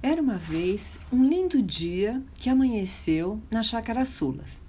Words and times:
Era 0.00 0.22
uma 0.22 0.36
vez 0.36 1.00
um 1.12 1.24
lindo 1.24 1.60
dia 1.60 2.22
que 2.34 2.48
amanheceu 2.48 3.42
na 3.50 3.64
Chácara 3.64 4.04
Sulas. 4.04 4.62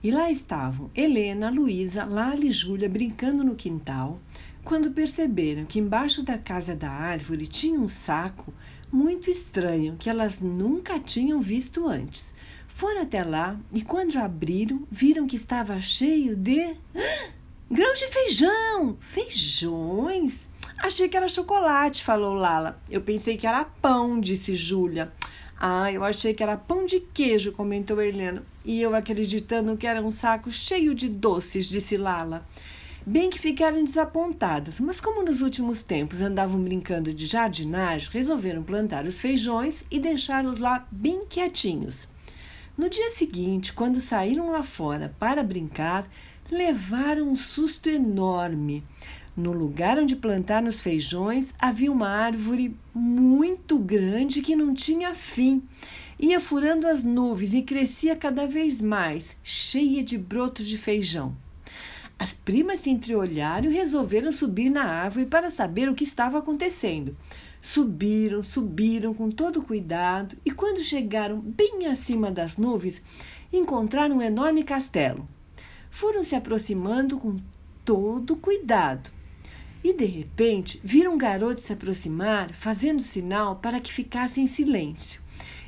E 0.00 0.12
lá 0.12 0.30
estavam 0.30 0.88
Helena, 0.94 1.50
Luísa, 1.50 2.04
Lala 2.04 2.44
e 2.44 2.52
Júlia 2.52 2.88
brincando 2.88 3.42
no 3.42 3.56
quintal, 3.56 4.20
quando 4.62 4.92
perceberam 4.92 5.64
que 5.64 5.80
embaixo 5.80 6.22
da 6.22 6.38
casa 6.38 6.76
da 6.76 6.88
árvore 6.88 7.48
tinha 7.48 7.80
um 7.80 7.88
saco 7.88 8.54
muito 8.92 9.28
estranho 9.28 9.96
que 9.98 10.08
elas 10.08 10.40
nunca 10.40 11.00
tinham 11.00 11.40
visto 11.40 11.88
antes. 11.88 12.32
Foram 12.68 13.02
até 13.02 13.24
lá 13.24 13.58
e, 13.72 13.82
quando 13.82 14.16
abriram, 14.18 14.86
viram 14.88 15.26
que 15.26 15.36
estava 15.36 15.80
cheio 15.80 16.36
de. 16.36 16.76
Grãos 17.68 17.98
de 17.98 18.06
feijão! 18.06 18.96
Feijões! 19.00 20.48
Achei 20.82 21.10
que 21.10 21.16
era 21.16 21.28
chocolate, 21.28 22.02
falou 22.02 22.32
Lala. 22.32 22.80
Eu 22.88 23.02
pensei 23.02 23.36
que 23.36 23.46
era 23.46 23.66
pão, 23.66 24.18
disse 24.18 24.54
Júlia. 24.54 25.12
Ah, 25.60 25.92
eu 25.92 26.02
achei 26.02 26.32
que 26.32 26.42
era 26.42 26.56
pão 26.56 26.86
de 26.86 27.00
queijo, 27.00 27.52
comentou 27.52 28.00
Helena. 28.00 28.42
E 28.64 28.80
eu 28.80 28.94
acreditando 28.94 29.76
que 29.76 29.86
era 29.86 30.00
um 30.00 30.10
saco 30.10 30.50
cheio 30.50 30.94
de 30.94 31.10
doces, 31.10 31.68
disse 31.68 31.98
Lala. 31.98 32.46
Bem 33.06 33.28
que 33.28 33.38
ficaram 33.38 33.84
desapontadas, 33.84 34.80
mas 34.80 35.02
como 35.02 35.22
nos 35.22 35.42
últimos 35.42 35.82
tempos 35.82 36.22
andavam 36.22 36.62
brincando 36.62 37.12
de 37.12 37.26
jardinagem, 37.26 38.08
resolveram 38.10 38.62
plantar 38.62 39.04
os 39.04 39.20
feijões 39.20 39.84
e 39.90 39.98
deixá-los 39.98 40.60
lá 40.60 40.86
bem 40.90 41.26
quietinhos. 41.28 42.08
No 42.76 42.88
dia 42.88 43.10
seguinte, 43.10 43.74
quando 43.74 44.00
saíram 44.00 44.50
lá 44.50 44.62
fora 44.62 45.14
para 45.18 45.42
brincar, 45.42 46.08
levaram 46.50 47.28
um 47.28 47.36
susto 47.36 47.88
enorme. 47.88 48.82
No 49.36 49.52
lugar 49.52 49.96
onde 49.96 50.16
plantaram 50.16 50.66
os 50.66 50.80
feijões 50.80 51.54
havia 51.56 51.92
uma 51.92 52.08
árvore 52.08 52.76
muito 52.92 53.78
grande 53.78 54.42
que 54.42 54.56
não 54.56 54.74
tinha 54.74 55.14
fim. 55.14 55.62
Ia 56.18 56.40
furando 56.40 56.86
as 56.86 57.04
nuvens 57.04 57.54
e 57.54 57.62
crescia 57.62 58.16
cada 58.16 58.46
vez 58.46 58.80
mais, 58.80 59.36
cheia 59.42 60.02
de 60.02 60.18
brotos 60.18 60.66
de 60.66 60.76
feijão. 60.76 61.34
As 62.18 62.32
primas 62.32 62.80
se 62.80 62.90
entreolharam 62.90 63.70
e 63.70 63.74
resolveram 63.74 64.32
subir 64.32 64.68
na 64.68 64.84
árvore 64.84 65.24
para 65.26 65.48
saber 65.50 65.88
o 65.88 65.94
que 65.94 66.04
estava 66.04 66.38
acontecendo. 66.38 67.16
Subiram, 67.62 68.42
subiram 68.42 69.14
com 69.14 69.30
todo 69.30 69.62
cuidado 69.62 70.36
e, 70.44 70.50
quando 70.50 70.84
chegaram 70.84 71.40
bem 71.40 71.86
acima 71.86 72.30
das 72.30 72.56
nuvens, 72.58 73.00
encontraram 73.52 74.16
um 74.16 74.22
enorme 74.22 74.64
castelo. 74.64 75.24
Foram 75.88 76.24
se 76.24 76.34
aproximando 76.34 77.18
com 77.18 77.36
todo 77.84 78.36
cuidado 78.36 79.19
e 79.82 79.92
de 79.92 80.04
repente 80.04 80.80
viram 80.82 81.14
um 81.14 81.18
garoto 81.18 81.60
se 81.60 81.72
aproximar, 81.72 82.52
fazendo 82.54 83.02
sinal 83.02 83.56
para 83.56 83.80
que 83.80 83.92
ficasse 83.92 84.40
em 84.40 84.46
silêncio. 84.46 85.20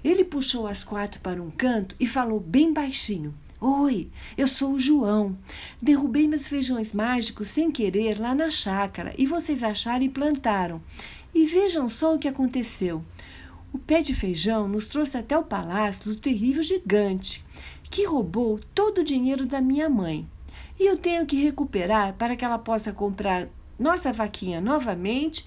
Ele 0.05 0.25
puxou 0.25 0.67
as 0.67 0.83
quatro 0.83 1.21
para 1.21 1.43
um 1.43 1.51
canto 1.51 1.95
e 1.99 2.07
falou 2.07 2.41
bem 2.41 2.73
baixinho: 2.73 3.35
Oi, 3.61 4.11
eu 4.37 4.49
sou 4.49 4.73
o 4.73 4.81
João. 4.81 5.39
Derrubei 5.81 6.27
meus 6.27 6.49
feijões 6.49 6.93
mágicos 6.93 7.49
sem 7.49 7.71
querer 7.71 8.19
lá 8.19 8.35
na 8.35 8.51
chácara 8.51 9.15
e 9.17 9.25
vocês 9.27 9.63
acharam 9.63 10.05
e 10.05 10.09
plantaram. 10.09 10.83
E 11.33 11.47
vejam 11.47 11.89
só 11.89 12.15
o 12.15 12.19
que 12.19 12.27
aconteceu. 12.27 13.05
O 13.73 13.79
pé 13.79 14.03
de 14.03 14.13
feijão 14.13 14.69
nos 14.69 14.87
trouxe 14.87 15.17
até 15.17 15.39
o 15.39 15.45
palácio 15.45 16.05
do 16.05 16.17
terrível 16.17 16.63
gigante, 16.63 17.43
que 17.85 18.05
roubou 18.05 18.61
todo 18.75 18.99
o 18.99 19.05
dinheiro 19.05 19.47
da 19.47 19.61
minha 19.61 19.89
mãe. 19.89 20.29
E 20.79 20.85
eu 20.85 20.97
tenho 20.97 21.25
que 21.25 21.37
recuperar 21.37 22.15
para 22.15 22.35
que 22.35 22.45
ela 22.45 22.59
possa 22.59 22.93
comprar 22.93 23.49
nossa 23.83 24.13
vaquinha 24.13 24.61
novamente, 24.61 25.45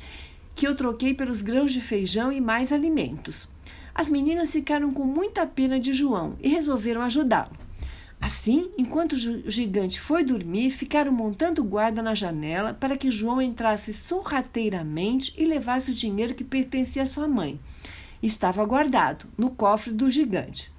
que 0.54 0.68
eu 0.68 0.76
troquei 0.76 1.14
pelos 1.14 1.42
grãos 1.42 1.72
de 1.72 1.80
feijão 1.80 2.32
e 2.32 2.42
mais 2.42 2.72
alimentos. 2.72 3.48
As 3.94 4.10
meninas 4.10 4.52
ficaram 4.52 4.92
com 4.92 5.06
muita 5.06 5.48
pena 5.48 5.80
de 5.80 5.94
João 5.94 6.36
e 6.42 6.50
resolveram 6.50 7.02
ajudá-lo. 7.02 7.58
Assim, 8.20 8.70
enquanto 8.78 9.14
o 9.14 9.50
gigante 9.50 10.00
foi 10.00 10.24
dormir, 10.24 10.70
ficaram 10.72 11.12
montando 11.12 11.64
guarda 11.64 12.02
na 12.02 12.14
janela 12.14 12.74
para 12.74 12.98
que 12.98 13.12
João 13.12 13.42
entrasse 13.42 13.94
sorrateiramente 13.94 15.34
e 15.38 15.46
levasse 15.46 15.92
o 15.92 15.96
dinheiro 15.96 16.34
que 16.34 16.44
pertencia 16.44 17.04
à 17.04 17.06
sua 17.06 17.28
mãe. 17.28 17.60
Estava 18.22 18.66
guardado 18.66 19.28
no 19.38 19.50
cofre 19.50 19.94
do 19.94 20.10
gigante. 20.10 20.74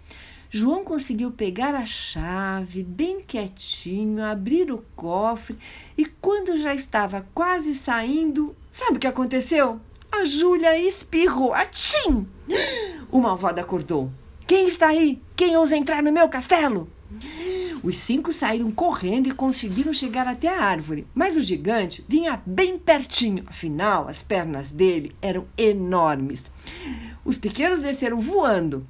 João 0.50 0.84
conseguiu 0.84 1.30
pegar 1.30 1.74
a 1.74 1.84
chave 1.84 2.82
bem 2.82 3.20
quietinho, 3.20 4.24
abrir 4.24 4.70
o 4.70 4.84
cofre 4.94 5.58
e 5.98 6.04
quando 6.04 6.58
já 6.58 6.74
estava 6.74 7.26
quase 7.34 7.74
saindo, 7.74 8.54
sabe 8.70 8.96
o 8.96 9.00
que 9.00 9.06
aconteceu? 9.06 9.80
A 10.10 10.24
Júlia 10.24 10.78
espirrou. 10.78 11.52
Atchim! 11.52 12.26
O 13.10 13.20
malvado 13.20 13.60
acordou. 13.60 14.10
Quem 14.46 14.68
está 14.68 14.88
aí? 14.88 15.20
Quem 15.34 15.56
ousa 15.56 15.76
entrar 15.76 16.02
no 16.02 16.12
meu 16.12 16.28
castelo? 16.28 16.88
Os 17.82 17.96
cinco 17.96 18.32
saíram 18.32 18.70
correndo 18.70 19.28
e 19.28 19.32
conseguiram 19.32 19.92
chegar 19.92 20.26
até 20.26 20.48
a 20.48 20.62
árvore, 20.62 21.06
mas 21.14 21.36
o 21.36 21.40
gigante 21.40 22.04
vinha 22.08 22.42
bem 22.46 22.78
pertinho, 22.78 23.44
afinal, 23.46 24.08
as 24.08 24.22
pernas 24.22 24.70
dele 24.70 25.12
eram 25.20 25.46
enormes. 25.56 26.46
Os 27.24 27.36
pequenos 27.36 27.82
desceram 27.82 28.18
voando 28.18 28.86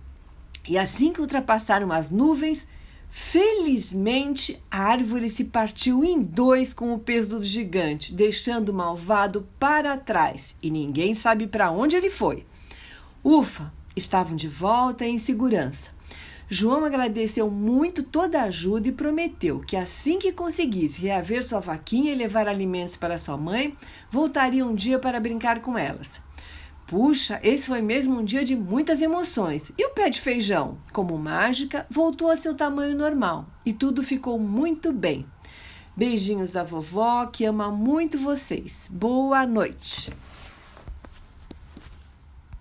e 0.69 0.77
assim 0.77 1.12
que 1.12 1.21
ultrapassaram 1.21 1.93
as 1.93 2.10
nuvens, 2.10 2.66
felizmente 3.09 4.62
a 4.71 4.82
árvore 4.82 5.28
se 5.28 5.44
partiu 5.44 6.04
em 6.04 6.21
dois 6.21 6.75
com 6.75 6.93
o 6.93 6.99
peso 6.99 7.31
do 7.31 7.43
gigante, 7.43 8.12
deixando 8.12 8.71
o 8.71 8.75
malvado 8.75 9.49
para 9.59 9.97
trás, 9.97 10.55
e 10.62 10.71
ninguém 10.71 11.15
sabe 11.15 11.47
para 11.47 11.71
onde 11.71 11.97
ele 11.97 12.10
foi. 12.10 12.44
Ufa, 13.25 13.72
estavam 13.94 14.37
de 14.37 14.49
volta 14.49 15.05
em 15.05 15.19
segurança. 15.19 15.91
João 16.49 16.84
agradeceu 16.84 17.50
muito 17.50 18.05
toda 18.05 18.41
a 18.41 18.44
ajuda 18.44 18.88
e 18.88 18.93
prometeu 18.93 19.59
que 19.59 19.76
assim 19.76 20.16
que 20.16 20.31
conseguisse 20.31 21.00
reaver 21.00 21.44
sua 21.44 21.59
vaquinha 21.59 22.12
e 22.12 22.15
levar 22.15 22.47
alimentos 22.47 22.97
para 22.97 23.19
sua 23.19 23.37
mãe, 23.37 23.75
voltaria 24.09 24.65
um 24.65 24.72
dia 24.72 24.97
para 24.97 25.19
brincar 25.19 25.60
com 25.60 25.76
elas. 25.76 26.21
Puxa, 26.86 27.41
esse 27.42 27.66
foi 27.66 27.82
mesmo 27.82 28.20
um 28.20 28.24
dia 28.24 28.44
de 28.44 28.54
muitas 28.54 29.02
emoções. 29.02 29.72
E 29.76 29.84
o 29.84 29.91
pé 29.91 30.08
de 30.08 30.20
feijão, 30.20 30.78
como 30.92 31.19
mágica, 31.19 31.84
voltou 31.91 32.30
a 32.30 32.36
seu 32.36 32.54
tamanho 32.54 32.97
normal 32.97 33.47
e 33.64 33.72
tudo 33.72 34.04
ficou 34.04 34.38
muito 34.38 34.92
bem. 34.92 35.26
Beijinhos 35.96 36.52
da 36.52 36.62
vovó 36.62 37.26
que 37.26 37.44
ama 37.44 37.70
muito 37.70 38.19
vocês. 38.19 38.88
Boa 38.92 39.44
noite. 39.44 40.12